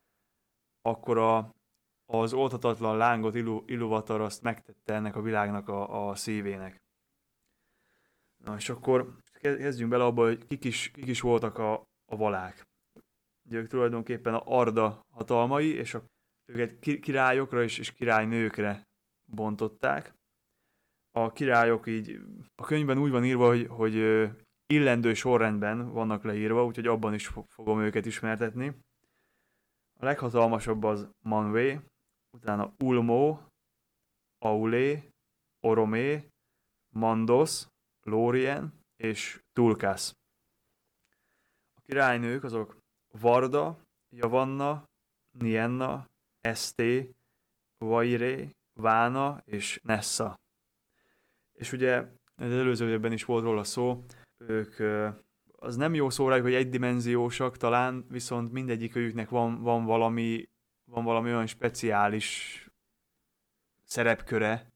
akkor 0.81 1.17
a, 1.17 1.55
az 2.05 2.33
oldhatatlan 2.33 2.98
lángot 2.98 3.36
Ilu, 3.36 3.63
Iluvatar 3.65 4.21
azt 4.21 4.41
megtette 4.41 4.93
ennek 4.93 5.15
a 5.15 5.21
világnak 5.21 5.69
a, 5.69 6.09
a 6.09 6.15
szívének. 6.15 6.81
Na 8.43 8.55
és 8.55 8.69
akkor 8.69 9.15
kezdjünk 9.41 9.91
bele 9.91 10.03
abba, 10.03 10.24
hogy 10.24 10.45
kik 10.45 10.63
is, 10.63 10.91
kik 10.91 11.07
is 11.07 11.21
voltak 11.21 11.57
a, 11.57 11.74
a 12.05 12.15
valák. 12.15 12.67
Ugye 13.45 13.57
ők 13.57 13.67
tulajdonképpen 13.67 14.33
a 14.33 14.41
Arda 14.45 15.05
hatalmai, 15.09 15.74
és 15.74 15.93
a, 15.93 16.03
őket 16.45 16.79
királyokra 16.79 17.63
és, 17.63 17.77
és 17.77 17.93
királynőkre 17.93 18.88
bontották. 19.25 20.13
A 21.12 21.31
királyok 21.31 21.88
így, 21.88 22.19
a 22.55 22.65
könyvben 22.65 22.98
úgy 22.98 23.12
van 23.12 23.25
írva, 23.25 23.48
hogy, 23.48 23.67
hogy 23.67 23.95
illendő 24.67 25.13
sorrendben 25.13 25.91
vannak 25.91 26.24
leírva, 26.24 26.65
úgyhogy 26.65 26.88
abban 26.88 27.13
is 27.13 27.31
fogom 27.48 27.81
őket 27.81 28.05
ismertetni. 28.05 28.75
A 30.01 30.05
leghatalmasabb 30.05 30.83
az 30.83 31.09
Manwë, 31.25 31.81
utána 32.37 32.73
Ulmo, 32.83 33.39
Aulé, 34.37 35.11
Oromé, 35.59 36.29
Mandos, 36.89 37.67
Lórien 38.01 38.73
és 38.95 39.43
Tulkász. 39.53 40.13
A 41.73 41.81
királynők 41.81 42.43
azok 42.43 42.77
Varda, 43.11 43.79
Javanna, 44.09 44.83
Nienna, 45.37 46.05
Esté, 46.41 47.15
Vairé, 47.77 48.55
Vána 48.73 49.41
és 49.45 49.79
Nessa. 49.83 50.35
És 51.51 51.71
ugye 51.71 51.97
az 52.35 52.51
előző 52.51 52.89
évben 52.89 53.11
is 53.11 53.25
volt 53.25 53.43
róla 53.43 53.63
szó, 53.63 54.03
ők 54.37 54.79
az 55.59 55.75
nem 55.75 55.93
jó 55.93 56.09
szó 56.09 56.27
rájuk, 56.27 56.45
hogy 56.45 56.53
egydimenziósak 56.53 57.57
talán, 57.57 58.05
viszont 58.09 58.51
mindegyik 58.51 58.95
őjüknek 58.95 59.29
van, 59.29 59.61
van, 59.61 59.85
valami, 59.85 60.49
van 60.91 61.03
valami 61.03 61.29
olyan 61.29 61.47
speciális 61.47 62.63
szerepköre, 63.83 64.73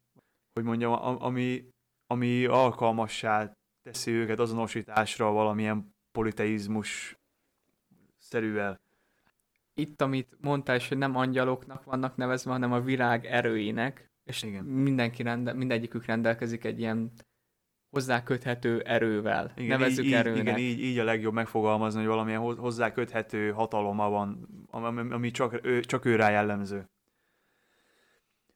hogy 0.54 0.64
mondjam, 0.64 1.22
ami, 1.22 1.68
ami 2.08 2.46
alkalmassá 2.46 3.54
teszi 3.82 4.12
őket 4.12 4.40
azonosításra 4.40 5.32
valamilyen 5.32 5.96
politeizmus 6.12 7.18
szerűvel. 8.18 8.82
Itt, 9.74 10.02
amit 10.02 10.38
mondtál, 10.42 10.76
és 10.76 10.88
hogy 10.88 10.98
nem 10.98 11.16
angyaloknak 11.16 11.84
vannak 11.84 12.16
nevezve, 12.16 12.52
hanem 12.52 12.72
a 12.72 12.82
világ 12.82 13.26
erőinek, 13.26 14.12
és 14.24 14.44
Igen. 14.44 14.64
Mindenki 14.64 15.24
rende, 15.24 15.54
mindegyikük 15.54 16.06
rendelkezik 16.06 16.64
egy 16.64 16.80
ilyen 16.80 17.12
hozzá 17.94 18.24
köthető 18.24 18.80
erővel. 18.80 19.52
Igen, 19.56 19.80
Nevezzük 19.80 20.06
így, 20.06 20.14
erőnek. 20.14 20.42
Igen, 20.42 20.58
így, 20.58 20.80
így 20.80 21.00
a 21.00 21.04
legjobb 21.04 21.34
megfogalmazni, 21.34 22.00
hogy 22.00 22.10
valamilyen 22.10 22.40
hozzá 22.40 22.92
köthető 22.92 23.52
hataloma 23.52 24.10
van, 24.10 24.48
ami 25.12 25.32
csak, 25.32 25.60
ő, 25.64 25.80
csak 25.80 26.06
ő 26.06 26.16
rá 26.16 26.30
jellemző. 26.30 26.90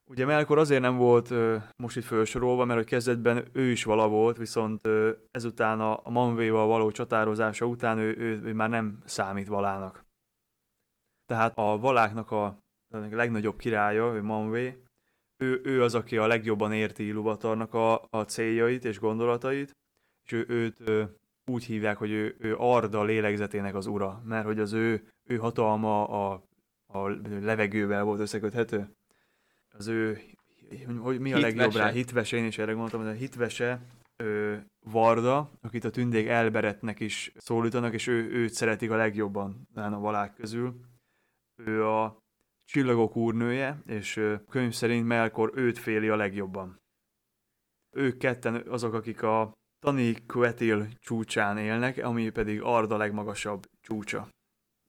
Ugye 0.06 0.26
Melkor 0.26 0.58
azért 0.58 0.82
nem 0.82 0.98
volt 0.98 1.32
ö, 1.32 1.58
most 1.76 1.98
itt 1.98 2.04
felsorolva, 2.04 2.66
mert 2.66 2.80
hogy 2.80 2.88
kezdetben 2.88 3.48
ő 3.52 3.72
is 3.72 3.84
vala 3.84 4.08
volt, 4.08 4.38
viszont 4.38 4.88
ö, 4.88 5.12
ezután 5.32 5.80
a, 5.80 6.00
a 6.04 6.10
Manvéval 6.10 6.68
való 6.68 6.92
csatározása 6.92 7.66
után 7.66 7.98
ő, 7.98 8.16
ő, 8.18 8.42
ő 8.44 8.54
már 8.54 8.70
nem 8.70 9.02
számít 9.06 9.48
valának. 9.48 10.06
Tehát 11.26 11.58
a 11.58 11.78
valáknak 11.78 12.32
a, 12.32 12.46
a 12.94 12.98
legnagyobb 13.12 13.58
királya, 13.58 14.14
ő 14.14 14.22
Manvé, 14.24 14.87
ő, 15.38 15.62
ő 15.64 15.84
az, 15.84 15.96
aki 15.96 16.18
a 16.18 16.28
legjobban 16.28 16.74
érti 16.74 17.06
Iluvatarnak 17.06 17.74
a, 17.74 18.08
a 18.10 18.22
céljait 18.22 18.86
és 18.86 19.00
gondolatait, 19.00 19.76
és 20.26 20.32
ő, 20.32 20.46
őt 20.48 20.80
ő, 20.80 21.16
úgy 21.46 21.64
hívják, 21.64 21.98
hogy 21.98 22.12
ő, 22.12 22.36
ő 22.40 22.56
Arda 22.58 23.04
lélegzetének 23.04 23.76
az 23.76 23.86
ura, 23.86 24.22
mert 24.26 24.46
hogy 24.46 24.60
az 24.60 24.74
ő, 24.74 25.08
ő 25.24 25.38
hatalma 25.38 26.08
a, 26.08 26.44
a 26.86 27.10
levegővel 27.42 28.04
volt 28.04 28.20
összeköthető. 28.20 28.90
Az 29.70 29.88
ő, 29.88 30.20
hogy 31.00 31.20
mi 31.20 31.34
a 31.34 31.36
hitvese. 31.36 31.56
legjobb 31.56 31.76
rá, 31.82 31.90
hitvese, 31.90 32.38
én 32.38 32.46
is 32.46 32.58
erre 32.58 32.72
gondoltam, 32.72 33.02
hogy 33.02 33.10
a 33.10 33.20
hitvese 33.20 33.82
ő, 34.18 34.66
Varda, 34.80 35.52
akit 35.62 35.84
a 35.84 35.90
tündék 35.90 36.28
Elberetnek 36.28 37.00
is 37.00 37.32
szólítanak, 37.36 37.94
és 37.94 38.08
ő, 38.08 38.32
őt 38.32 38.54
szeretik 38.54 38.92
a 38.92 38.96
legjobban 38.96 39.68
a 39.74 40.00
valák 40.00 40.34
közül. 40.34 40.80
Ő 41.56 41.86
a 41.86 42.18
Csillagok 42.68 43.16
úrnője, 43.16 43.82
és 43.86 44.22
könyv 44.50 44.74
szerint 44.74 45.08
Melkor 45.08 45.52
őt 45.56 45.78
féli 45.78 46.10
a 46.10 46.16
legjobban. 46.16 46.80
Ők 47.96 48.18
ketten 48.18 48.56
azok, 48.56 48.94
akik 48.94 49.24
a 49.24 49.54
Tani 49.80 50.26
Quetil 50.26 50.88
csúcsán 51.00 51.58
élnek, 51.58 52.06
ami 52.06 52.30
pedig 52.30 52.62
Arda 52.62 52.98
legmagasabb 52.98 53.66
csúcsa. 53.82 54.30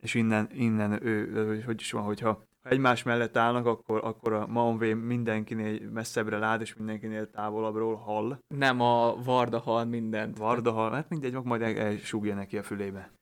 És 0.03 0.15
innen, 0.15 0.49
innen 0.53 1.07
ő, 1.07 1.61
hogy 1.61 1.81
is 1.81 1.93
van, 1.93 2.03
hogyha 2.03 2.47
ha 2.63 2.71
egymás 2.71 3.03
mellett 3.03 3.37
állnak, 3.37 3.67
akkor, 3.67 4.05
akkor 4.05 4.33
a 4.33 4.47
Manvé 4.47 4.93
mindenkinél 4.93 5.91
messzebbre 5.91 6.39
lát, 6.39 6.61
és 6.61 6.75
mindenkinél 6.75 7.31
távolabbról 7.31 7.97
hall. 7.97 8.39
Nem, 8.47 8.81
a 8.81 9.23
Varda 9.23 9.59
hall 9.59 9.85
mindent. 9.85 10.39
Varda 10.39 10.73
hall, 10.73 10.93
hát 10.93 11.09
mindegy, 11.09 11.43
majd 11.43 11.63
elsúgja 11.63 12.35
neki 12.35 12.59
a 12.59 12.63
fülébe. 12.63 13.13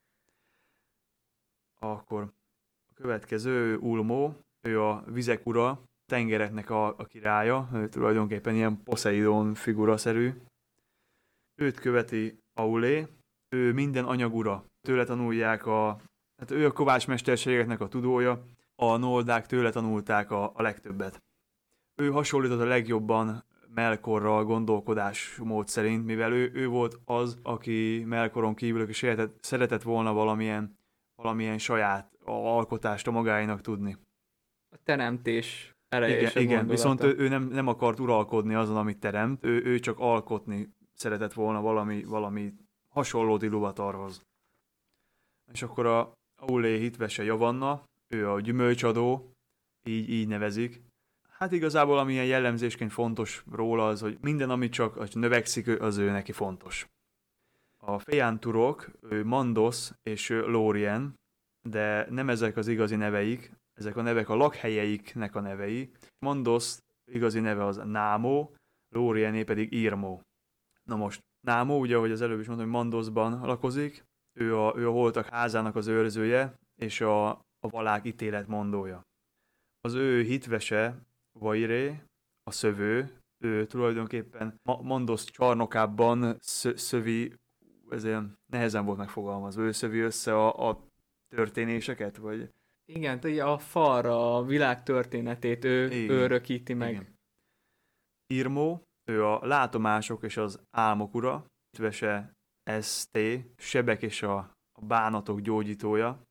Akkor 1.79 2.33
a 2.89 2.93
következő 2.93 3.77
Ulmo, 3.77 4.33
ő 4.67 4.81
a 4.81 5.03
vizek 5.05 5.45
ura, 5.45 5.81
tengereknek 6.05 6.69
a, 6.69 6.87
a 6.87 7.05
királya, 7.05 7.69
ő 7.73 7.89
tulajdonképpen 7.89 8.55
ilyen 8.55 8.83
Poseidon 8.83 9.53
figuraszerű. 9.53 10.33
Őt 11.59 11.79
követi 11.79 12.39
Aulé, 12.53 13.07
ő 13.55 13.73
minden 13.73 14.05
anyagura. 14.05 14.63
Tőle 14.87 15.03
tanulják 15.03 15.65
a, 15.65 16.01
hát 16.41 16.51
ő 16.51 16.65
a 16.65 16.71
kovács 16.71 17.07
mesterségeknek 17.07 17.81
a 17.81 17.87
tudója, 17.87 18.43
a 18.75 18.97
noldák 18.97 19.45
tőle 19.45 19.69
tanulták 19.69 20.31
a, 20.31 20.51
a 20.55 20.61
legtöbbet. 20.61 21.21
Ő 22.01 22.09
hasonlított 22.09 22.59
a 22.59 22.65
legjobban 22.65 23.43
Melkorra 23.73 24.37
a 24.37 24.43
gondolkodás 24.43 25.37
mód 25.43 25.67
szerint, 25.67 26.05
mivel 26.05 26.31
ő, 26.31 26.51
ő 26.53 26.67
volt 26.67 26.99
az, 27.05 27.39
aki 27.43 28.03
Melkoron 28.05 28.55
kívül, 28.55 28.81
aki 28.81 28.93
szeretett, 28.93 29.43
szeretett 29.43 29.81
volna 29.81 30.13
valamilyen, 30.13 30.77
valamilyen 31.15 31.57
saját 31.57 32.11
alkotást 32.25 33.07
a 33.07 33.11
magáinak 33.11 33.61
tudni 33.61 33.97
a 34.69 34.77
teremtés 34.83 35.75
ereje 35.89 36.19
igen, 36.19 36.43
igen 36.43 36.67
viszont 36.67 37.03
ő, 37.03 37.15
ő 37.17 37.27
nem, 37.27 37.43
nem 37.43 37.67
akart 37.67 37.99
uralkodni 37.99 38.53
azon, 38.53 38.77
amit 38.77 38.99
teremt, 38.99 39.43
ő, 39.43 39.63
ő 39.65 39.79
csak 39.79 39.99
alkotni 39.99 40.75
szeretett 40.93 41.33
volna 41.33 41.61
valami, 41.61 42.03
valami 42.03 42.53
hasonló 42.89 43.37
Iluvatarhoz. 43.41 44.21
És 45.53 45.61
akkor 45.61 45.85
a 45.85 46.13
Aulé 46.35 46.79
hitvese 46.79 47.23
Javanna, 47.23 47.83
ő 48.07 48.29
a 48.29 48.39
gyümölcsadó, 48.39 49.31
így, 49.83 50.09
így 50.09 50.27
nevezik. 50.27 50.81
Hát 51.29 51.51
igazából 51.51 51.97
amilyen 51.97 52.25
jellemzésként 52.25 52.91
fontos 52.91 53.43
róla 53.51 53.87
az, 53.87 54.01
hogy 54.01 54.17
minden, 54.21 54.49
ami 54.49 54.69
csak 54.69 54.93
hogy 54.93 55.11
növekszik, 55.13 55.81
az 55.81 55.97
ő 55.97 56.09
neki 56.09 56.31
fontos. 56.31 56.87
A 57.77 57.99
fejánturok, 57.99 58.91
ő 59.01 59.25
Mandos 59.25 59.91
és 60.03 60.29
Lórien, 60.29 61.13
de 61.69 62.07
nem 62.09 62.29
ezek 62.29 62.57
az 62.57 62.67
igazi 62.67 62.95
neveik, 62.95 63.51
ezek 63.77 63.97
a 63.97 64.01
nevek 64.01 64.29
a 64.29 64.35
lakhelyeiknek 64.35 65.35
a 65.35 65.39
nevei. 65.39 65.91
Mondos 66.19 66.77
igazi 67.11 67.39
neve 67.39 67.65
az 67.65 67.75
Námó, 67.77 68.55
Lóriené 68.89 69.43
pedig 69.43 69.73
Irmó. 69.73 70.21
Na 70.83 70.95
most, 70.95 71.23
Námó, 71.39 71.79
ugye, 71.79 71.95
ahogy 71.95 72.11
az 72.11 72.21
előbb 72.21 72.39
is 72.39 72.47
mondtam, 72.47 72.69
hogy 72.69 72.77
Mandosban 72.77 73.39
lakozik, 73.45 74.05
ő 74.33 74.57
a, 74.57 74.73
ő 74.77 74.87
a 74.87 74.91
holtak 74.91 75.25
házának 75.25 75.75
az 75.75 75.87
őrzője, 75.87 76.59
és 76.75 77.01
a, 77.01 77.29
a 77.29 77.69
valák 77.69 78.05
ítélet 78.05 78.47
mondója. 78.47 79.01
Az 79.81 79.93
ő 79.93 80.21
hitvese, 80.21 81.05
Vairé, 81.39 82.03
a 82.43 82.51
szövő, 82.51 83.21
ő 83.37 83.65
tulajdonképpen 83.65 84.61
Mandos 84.63 85.25
csarnokában 85.25 86.37
szövi, 86.39 87.33
ezért 87.89 88.23
nehezen 88.45 88.85
volt 88.85 88.97
megfogalmazva, 88.97 89.61
ő 89.61 89.71
szövi 89.71 89.99
össze 89.99 90.35
a, 90.35 90.69
a 90.69 90.83
történéseket, 91.27 92.17
vagy 92.17 92.51
igen, 92.89 93.19
ugye 93.23 93.43
a 93.43 93.57
falra 93.57 94.37
a 94.37 94.43
világ 94.43 94.83
történetét 94.83 95.63
ő, 95.63 95.85
Igen. 95.85 96.15
ő 96.15 96.21
örökíti 96.21 96.73
meg. 96.73 96.91
Igen. 96.91 97.15
Irmó, 98.33 98.83
ő 99.09 99.25
a 99.25 99.45
látomások 99.45 100.23
és 100.23 100.37
az 100.37 100.59
álmok 100.71 101.13
ura, 101.13 101.45
Tvese 101.77 102.33
ST, 102.81 103.19
sebek 103.57 104.01
és 104.01 104.23
a, 104.23 104.37
a 104.71 104.85
bánatok 104.85 105.39
gyógyítója. 105.39 106.21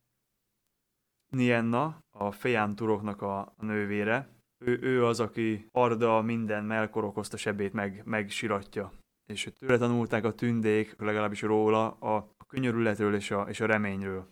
Nienna, 1.33 1.99
a 2.17 2.31
fejánturoknak 2.31 3.21
a, 3.21 3.39
a 3.39 3.65
nővére. 3.65 4.29
Ő, 4.65 4.79
ő 4.81 5.05
az, 5.05 5.19
aki 5.19 5.67
Arda 5.71 6.21
minden 6.21 6.63
Melkor 6.63 7.03
okozta 7.03 7.37
sebét 7.37 7.73
meg, 7.73 8.01
megsiratja. 8.05 8.91
És 9.25 9.49
tőle 9.59 9.77
tanulták 9.77 10.23
a 10.23 10.35
tündék, 10.35 10.95
legalábbis 10.99 11.41
róla, 11.41 11.91
a, 11.91 12.15
a 12.15 12.45
könyörületről 12.47 13.15
és 13.15 13.31
a, 13.31 13.41
és 13.49 13.59
a 13.59 13.65
reményről. 13.65 14.27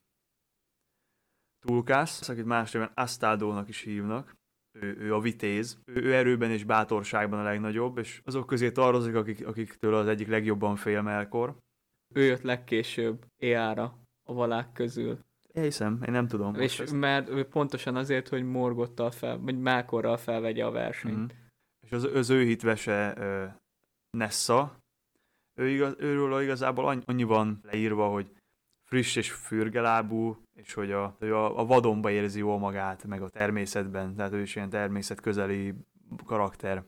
Tulkász, 1.65 2.29
akit 2.29 2.45
más 2.45 2.71
néven 2.71 2.91
Astádónak 2.93 3.67
is 3.69 3.81
hívnak. 3.81 4.35
ő, 4.71 4.97
ő 4.99 5.13
a 5.13 5.19
vitéz, 5.19 5.79
ő, 5.85 6.01
ő 6.01 6.13
erőben 6.13 6.51
és 6.51 6.63
bátorságban 6.63 7.39
a 7.39 7.43
legnagyobb, 7.43 7.97
és 7.97 8.21
azok 8.25 8.45
közé 8.45 8.71
tartozik, 8.71 9.15
akik, 9.15 9.47
akiktől 9.47 9.95
az 9.95 10.07
egyik 10.07 10.27
legjobban 10.27 10.75
fél 10.75 11.01
Melkor. 11.01 11.55
Ő 12.13 12.23
jött 12.23 12.41
legkésőbb 12.41 13.25
éjjára 13.37 13.99
a 14.23 14.33
valák 14.33 14.71
közül. 14.71 15.19
Hiszem, 15.53 16.01
én 16.05 16.11
nem 16.11 16.27
tudom. 16.27 16.55
És 16.55 16.79
ezt. 16.79 16.93
mert 16.93 17.29
ő 17.29 17.43
pontosan 17.43 17.95
azért, 17.95 18.27
hogy 18.27 18.43
Morgottal 18.43 19.11
fel, 19.11 19.37
vagy 19.37 19.59
Melkorral 19.59 20.17
felvegye 20.17 20.65
a 20.65 20.71
versenyt. 20.71 21.15
Mm-hmm. 21.15 21.25
És 21.85 21.91
az, 21.91 22.03
az 22.03 22.29
ő 22.29 22.43
hitvese 22.43 23.13
uh, 23.17 23.53
Nessa, 24.17 24.79
ő 25.59 25.69
igaz, 25.69 25.95
őről 25.97 26.41
igazából 26.41 27.03
annyi 27.05 27.23
van 27.23 27.59
leírva, 27.63 28.07
hogy 28.07 28.31
friss 28.83 29.15
és 29.15 29.31
fürgelábú, 29.31 30.44
és 30.55 30.73
hogy 30.73 30.91
a, 30.91 31.15
a, 31.19 31.59
a 31.59 31.65
vadonba 31.65 32.11
érzi 32.11 32.39
jól 32.39 32.59
magát, 32.59 33.03
meg 33.03 33.21
a 33.21 33.29
természetben, 33.29 34.15
tehát 34.15 34.33
ő 34.33 34.41
is 34.41 34.55
ilyen 34.55 34.69
természet 34.69 35.19
közeli 35.19 35.73
karakter. 36.25 36.83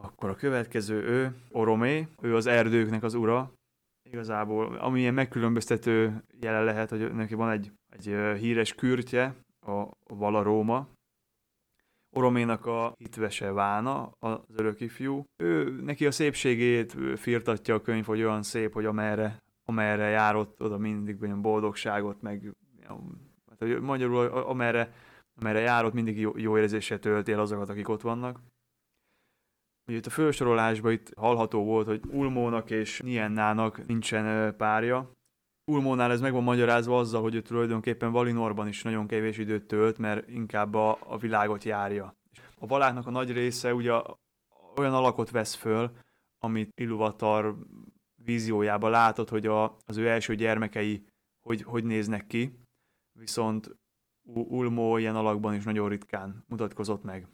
Akkor 0.00 0.30
a 0.30 0.34
következő 0.34 1.02
ő, 1.02 1.36
Oromé, 1.50 2.08
ő 2.20 2.36
az 2.36 2.46
erdőknek 2.46 3.02
az 3.02 3.14
ura, 3.14 3.52
igazából, 4.02 4.76
ami 4.76 5.00
ilyen 5.00 5.14
megkülönböztető 5.14 6.24
jelen 6.40 6.64
lehet, 6.64 6.90
hogy 6.90 7.14
neki 7.14 7.34
van 7.34 7.50
egy, 7.50 7.72
egy 7.88 8.04
híres 8.38 8.74
kürtje, 8.74 9.34
a 9.60 9.88
Valaróma, 10.06 10.88
Oroménak 12.10 12.66
a 12.66 12.94
hitvese 12.98 13.52
Vána, 13.52 14.12
az 14.18 14.38
örök 14.56 14.80
ifjú. 14.80 15.24
Ő, 15.36 15.80
neki 15.82 16.06
a 16.06 16.10
szépségét 16.10 16.96
firtatja 17.16 17.74
a 17.74 17.80
könyv, 17.80 18.04
hogy 18.04 18.22
olyan 18.22 18.42
szép, 18.42 18.72
hogy 18.72 18.84
amerre, 18.84 19.38
amerre 19.68 20.08
járott, 20.08 20.62
oda 20.62 20.78
mindig 20.78 21.22
olyan 21.22 21.42
boldogságot, 21.42 22.22
meg 22.22 22.54
hát, 23.48 23.58
hogy 23.58 23.80
magyarul 23.80 24.26
amerre, 24.26 24.92
amerre 25.40 25.60
járott, 25.60 25.92
mindig 25.92 26.18
jó, 26.18 26.32
jó 26.36 26.58
érzéssel 26.58 26.98
tölti 26.98 27.32
el 27.32 27.40
azokat, 27.40 27.68
akik 27.68 27.88
ott 27.88 28.00
vannak. 28.00 28.40
Ugye 29.86 29.96
itt 29.96 30.06
a 30.06 30.10
felsorolásban 30.10 30.92
itt 30.92 31.12
hallható 31.16 31.64
volt, 31.64 31.86
hogy 31.86 32.00
Ulmónak 32.10 32.70
és 32.70 33.00
Niennának 33.00 33.86
nincsen 33.86 34.56
párja. 34.56 35.10
Ulmónál 35.64 36.10
ez 36.10 36.20
meg 36.20 36.32
van 36.32 36.42
magyarázva 36.42 36.98
azzal, 36.98 37.22
hogy 37.22 37.34
ő 37.34 37.42
tulajdonképpen 37.42 38.12
Valinorban 38.12 38.68
is 38.68 38.82
nagyon 38.82 39.06
kevés 39.06 39.38
időt 39.38 39.66
tölt, 39.66 39.98
mert 39.98 40.28
inkább 40.28 40.74
a, 40.74 40.98
a 41.06 41.18
világot 41.18 41.64
járja. 41.64 42.16
A 42.58 42.66
valáknak 42.66 43.06
a 43.06 43.10
nagy 43.10 43.32
része 43.32 43.74
ugye 43.74 43.92
olyan 44.76 44.94
alakot 44.94 45.30
vesz 45.30 45.54
föl, 45.54 45.90
amit 46.38 46.80
Iluvatar 46.80 47.56
víziójában 48.28 48.90
látod, 48.90 49.28
hogy 49.28 49.46
a, 49.46 49.76
az 49.86 49.96
ő 49.96 50.08
első 50.08 50.34
gyermekei 50.34 51.04
hogy, 51.48 51.62
hogy 51.62 51.84
néznek 51.84 52.26
ki, 52.26 52.58
viszont 53.18 53.76
Ulmó 54.32 54.96
ilyen 54.96 55.16
alakban 55.16 55.54
is 55.54 55.64
nagyon 55.64 55.88
ritkán 55.88 56.44
mutatkozott 56.48 57.02
meg. 57.02 57.26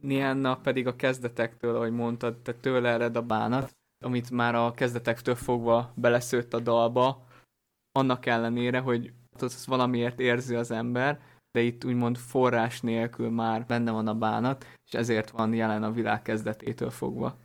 Nianna 0.00 0.56
pedig 0.56 0.86
a 0.86 0.96
kezdetektől, 0.96 1.76
ahogy 1.76 1.92
mondtad, 1.92 2.42
te 2.42 2.54
tőle 2.54 2.88
ered 2.88 3.16
a 3.16 3.22
bánat, 3.22 3.76
amit 4.04 4.30
már 4.30 4.54
a 4.54 4.72
kezdetektől 4.72 5.34
fogva 5.34 5.92
beleszőtt 5.96 6.54
a 6.54 6.60
dalba, 6.60 7.26
annak 7.92 8.26
ellenére, 8.26 8.78
hogy 8.78 9.12
az 9.38 9.66
valamiért 9.66 10.20
érzi 10.20 10.54
az 10.54 10.70
ember, 10.70 11.20
de 11.50 11.60
itt 11.60 11.84
úgymond 11.84 12.16
forrás 12.16 12.80
nélkül 12.80 13.30
már 13.30 13.66
benne 13.66 13.90
van 13.90 14.06
a 14.06 14.14
bánat, 14.14 14.64
és 14.86 14.92
ezért 14.92 15.30
van 15.30 15.54
jelen 15.54 15.82
a 15.82 15.92
világ 15.92 16.22
kezdetétől 16.22 16.90
fogva. 16.90 17.38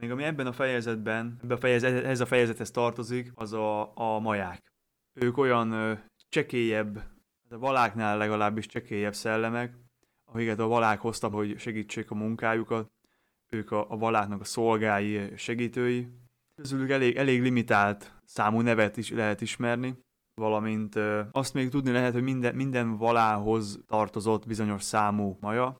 Még 0.00 0.10
ami 0.10 0.22
ebben 0.22 0.46
a 0.46 0.52
fejezetben, 0.52 1.38
ebben 1.42 1.56
a 1.56 1.60
fejezet, 1.60 2.04
ez 2.04 2.20
a 2.20 2.26
fejezethez 2.26 2.70
tartozik, 2.70 3.32
az 3.34 3.52
a, 3.52 3.96
a 3.96 4.18
maják. 4.18 4.72
Ők 5.14 5.38
olyan 5.38 5.72
ö, 5.72 5.92
csekélyebb, 6.28 6.96
a 7.50 7.58
valáknál 7.58 8.16
legalábbis 8.16 8.66
csekélyebb 8.66 9.14
szellemek, 9.14 9.74
akiket 10.24 10.58
a 10.58 10.66
valák 10.66 11.00
hoztak, 11.00 11.32
hogy 11.32 11.58
segítsék 11.58 12.10
a 12.10 12.14
munkájukat. 12.14 12.90
Ők 13.48 13.70
a, 13.70 13.90
a 13.90 13.96
valáknak 13.96 14.40
a 14.40 14.44
szolgái, 14.44 15.36
segítői. 15.36 16.08
Közülük 16.54 16.90
elég, 16.90 17.16
elég 17.16 17.42
limitált 17.42 18.14
számú 18.24 18.60
nevet 18.60 18.96
is 18.96 19.10
lehet 19.10 19.40
ismerni, 19.40 19.98
valamint 20.34 20.96
ö, 20.96 21.22
azt 21.30 21.54
még 21.54 21.68
tudni 21.68 21.90
lehet, 21.90 22.12
hogy 22.12 22.22
minden, 22.22 22.54
minden 22.54 22.96
valához 22.96 23.80
tartozott 23.86 24.46
bizonyos 24.46 24.82
számú 24.82 25.36
maja. 25.40 25.76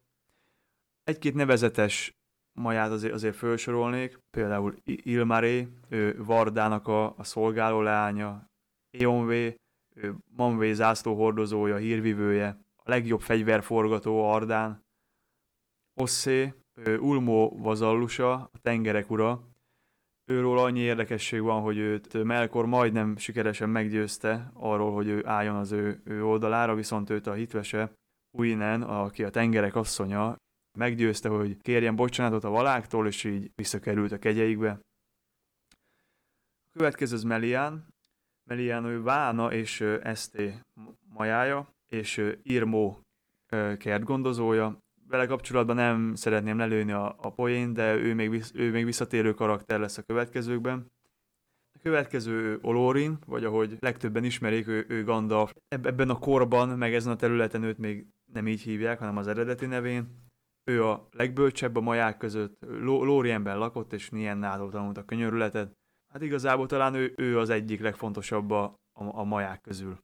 Egy-két 1.05 1.35
nevezetes 1.35 2.18
maját 2.59 2.91
azért, 2.91 3.13
azért 3.13 3.37
felsorolnék, 3.37 4.21
például 4.31 4.75
Ilmaré, 4.85 5.69
ő 5.89 6.25
Vardának 6.25 6.89
a, 6.89 7.15
a 7.17 7.25
szolgáló 7.25 7.81
leánya, 7.81 8.51
Eonvé, 8.99 9.55
ő 9.95 10.15
Manvé 10.37 10.73
zászló 10.73 11.15
hordozója, 11.15 11.77
hírvivője, 11.77 12.59
a 12.77 12.91
legjobb 12.91 13.21
fegyverforgató 13.21 14.31
Ardán, 14.31 14.87
Osszé, 16.01 16.55
Ulmo 16.87 17.49
vazallusa, 17.57 18.33
a 18.33 18.59
tengerek 18.63 19.11
ura. 19.11 19.41
Őről 20.31 20.59
annyi 20.59 20.81
érdekesség 20.81 21.41
van, 21.41 21.63
hogy 21.63 21.77
őt 21.77 22.25
Melkor 22.25 22.67
majdnem 22.67 23.17
sikeresen 23.17 23.69
meggyőzte 23.69 24.51
arról, 24.55 24.93
hogy 24.93 25.09
ő 25.09 25.27
álljon 25.27 25.57
az 25.57 25.73
ő, 25.73 26.01
ő 26.05 26.25
oldalára, 26.25 26.75
viszont 26.75 27.11
őt 27.11 27.27
a 27.27 27.33
hitvese 27.33 27.93
Uinen, 28.31 28.83
aki 28.83 29.25
a 29.25 29.31
tengerek 29.31 29.75
asszonya, 29.75 30.37
meggyőzte, 30.79 31.29
hogy 31.29 31.57
kérjen 31.63 31.97
bocsánatot 31.97 32.45
a 32.45 32.49
valáktól, 32.51 33.07
és 33.07 33.25
így 33.25 33.51
visszakerült 33.55 34.13
a 34.13 34.19
kegyeikbe. 34.19 34.81
A 36.67 36.71
következő 36.73 37.15
az 37.15 37.23
Melián. 37.23 37.87
Melián 38.45 38.85
ő 38.85 39.03
Vána 39.03 39.53
és 39.53 39.81
Eszté 40.03 40.55
majája 41.09 41.75
és 41.87 42.37
Irmó 42.43 43.01
kertgondozója. 43.77 44.79
Vele 45.09 45.27
kapcsolatban 45.27 45.77
nem 45.77 46.15
szeretném 46.15 46.59
lelőni 46.59 46.93
a, 46.93 47.17
a 47.19 47.31
poén, 47.31 47.73
de 47.73 47.95
ő 47.95 48.15
még, 48.15 48.45
ő 48.55 48.71
még 48.71 48.85
visszatérő 48.85 49.35
karakter 49.35 49.81
lesz 49.81 49.99
a 49.99 50.03
következőkben. 50.03 50.93
A 51.75 51.79
következő 51.83 52.59
Olorin, 52.63 53.19
vagy 53.27 53.45
ahogy 53.45 53.77
legtöbben 53.81 54.25
ismerik, 54.25 54.67
ő, 54.67 54.85
ő 54.89 55.05
Gandalf. 55.05 55.55
Ebben 55.69 56.11
a 56.11 56.19
korban, 56.19 56.69
meg 56.69 56.95
ezen 56.95 57.13
a 57.13 57.17
területen 57.17 57.63
őt 57.63 57.79
még 57.79 58.07
nem 58.33 58.47
így 58.47 58.61
hívják, 58.61 58.99
hanem 58.99 59.17
az 59.17 59.27
eredeti 59.27 59.67
nevén. 59.67 60.28
Ő 60.69 60.85
a 60.85 61.09
legbölcsebb 61.11 61.77
a 61.77 61.81
maják 61.81 62.17
között, 62.17 62.57
Lórienben 62.81 63.59
lakott, 63.59 63.93
és 63.93 64.11
Niennától 64.11 64.71
tanult 64.71 64.99
a 64.99 65.05
könyörületet. 65.05 65.73
Hát 66.13 66.23
igazából 66.23 66.67
talán 66.67 66.95
ő, 66.95 67.13
ő 67.17 67.39
az 67.39 67.51
egyik 67.51 67.81
legfontosabb 67.81 68.51
a, 68.51 68.65
a, 68.93 69.19
a 69.19 69.25
maják 69.25 69.61
közül. 69.61 69.99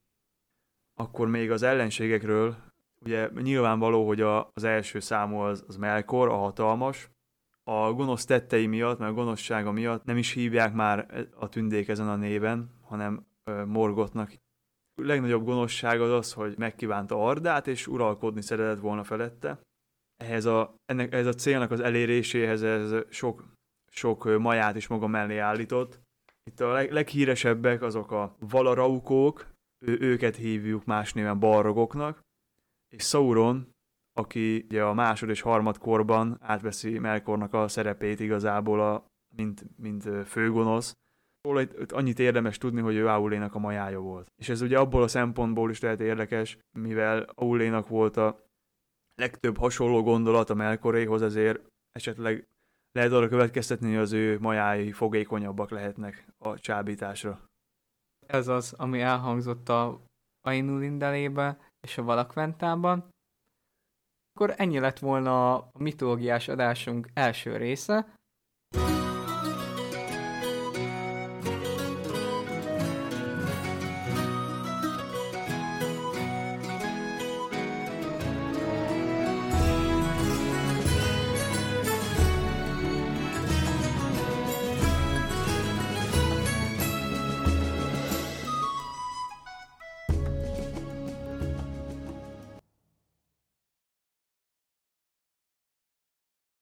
Akkor 0.95 1.29
még 1.29 1.51
az 1.51 1.63
ellenségekről, 1.63 2.57
ugye 3.01 3.29
nyilvánvaló, 3.43 4.07
hogy 4.07 4.21
a, 4.21 4.51
az 4.53 4.65
első 4.65 5.01
számú 5.01 5.39
az, 5.39 5.65
az 5.67 5.77
Melkor, 5.77 6.29
a 6.29 6.37
hatalmas. 6.37 7.11
A 7.65 7.93
gonosz 7.93 8.25
tettei 8.25 8.67
miatt, 8.67 8.99
mert 8.99 9.11
a 9.11 9.15
gonoszsága 9.15 9.73
miatt 9.73 10.05
nem 10.05 10.17
is 10.17 10.33
hívják 10.33 10.75
már 10.75 11.29
a 11.35 11.49
tündék 11.49 11.89
ezen 11.89 12.09
a 12.09 12.17
néven, 12.17 12.71
hanem 12.83 13.27
ö, 13.45 13.65
Morgotnak. 13.65 14.33
A 14.95 15.07
legnagyobb 15.07 15.45
gonoszság 15.45 16.01
az 16.01 16.11
az, 16.11 16.33
hogy 16.33 16.55
megkívánta 16.59 17.27
Ardát, 17.27 17.67
és 17.67 17.87
uralkodni 17.87 18.43
szeretett 18.43 18.81
volna 18.81 19.05
felette. 19.05 19.61
Ehhez 20.25 20.45
a, 20.45 20.75
ennek, 20.85 21.13
ehhez 21.13 21.27
a 21.27 21.33
célnak 21.33 21.71
az 21.71 21.81
eléréséhez 21.81 22.63
ez 22.63 22.95
sok, 23.09 23.45
sok 23.93 24.39
maját 24.39 24.77
is 24.77 24.87
maga 24.87 25.07
mellé 25.07 25.39
állított. 25.39 26.01
Itt 26.51 26.61
a 26.61 26.73
leg, 26.73 26.93
leghíresebbek 26.93 27.83
azok 27.83 28.11
a 28.11 28.37
Valaraukók, 28.39 29.47
ő, 29.87 29.99
őket 30.01 30.37
hívjuk 30.37 30.85
más 30.85 31.13
néven 31.13 31.39
balrogoknak, 31.39 32.21
és 32.89 33.05
Sauron, 33.05 33.73
aki 34.13 34.65
ugye 34.69 34.83
a 34.85 34.95
másod 34.95 35.29
és 35.29 35.41
harmad 35.41 35.79
korban 35.79 36.37
átveszi 36.41 36.99
Melkornak 36.99 37.55
a 37.55 37.69
szerepét 37.69 38.21
igazából, 38.21 38.81
a, 38.81 39.07
mint, 39.37 39.65
mint 39.77 40.27
főgonosz. 40.27 40.93
Róla 41.41 41.61
itt, 41.61 41.79
itt 41.79 41.93
annyit 41.93 42.19
érdemes 42.19 42.59
tudni, 42.59 42.81
hogy 42.81 42.95
ő 42.95 43.09
Aulénak 43.09 43.55
a 43.55 43.59
majája 43.59 44.01
volt. 44.01 44.27
És 44.37 44.49
ez 44.49 44.61
ugye 44.61 44.79
abból 44.79 45.03
a 45.03 45.09
szempontból 45.09 45.71
is 45.71 45.81
lehet 45.81 46.01
érdekes, 46.01 46.59
mivel 46.79 47.27
Aulénak 47.35 47.89
volt 47.89 48.17
a 48.17 48.44
legtöbb 49.15 49.57
hasonló 49.57 50.03
gondolat 50.03 50.51
a 50.51 50.55
Melkoréhoz, 50.55 51.23
ezért 51.23 51.61
esetleg 51.93 52.47
lehet 52.93 53.13
arra 53.13 53.29
következtetni, 53.29 53.89
hogy 53.89 54.03
az 54.03 54.13
ő 54.13 54.39
majái 54.39 54.93
fogékonyabbak 54.93 55.71
lehetnek 55.71 56.27
a 56.39 56.59
csábításra 56.59 57.41
ez 58.27 58.49
az, 58.49 58.73
ami 58.73 59.01
elhangzott 59.01 59.69
a 59.69 60.01
Ainulindelébe 60.47 61.59
és 61.81 61.99
a 61.99 62.03
Valakventában. 62.03 63.09
Akkor 64.33 64.55
ennyi 64.57 64.79
lett 64.79 64.99
volna 64.99 65.55
a 65.59 65.71
mitológiás 65.79 66.49
adásunk 66.49 67.09
első 67.15 67.57
része. 67.57 68.15